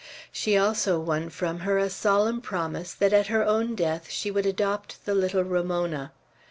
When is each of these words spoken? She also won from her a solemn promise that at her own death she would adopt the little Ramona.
She 0.31 0.57
also 0.57 0.99
won 0.99 1.29
from 1.29 1.59
her 1.59 1.77
a 1.77 1.87
solemn 1.87 2.41
promise 2.41 2.91
that 2.95 3.13
at 3.13 3.27
her 3.27 3.45
own 3.45 3.75
death 3.75 4.09
she 4.09 4.31
would 4.31 4.47
adopt 4.47 5.05
the 5.05 5.13
little 5.13 5.43
Ramona. 5.43 6.11